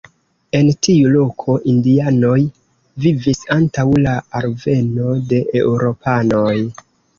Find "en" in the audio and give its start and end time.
0.59-0.69